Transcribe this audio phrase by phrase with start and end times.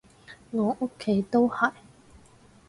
[0.49, 1.71] 我屋企都係